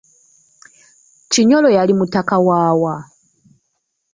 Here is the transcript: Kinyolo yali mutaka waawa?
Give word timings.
Kinyolo 1.31 1.69
yali 1.77 1.93
mutaka 1.99 2.35
waawa? 2.45 2.95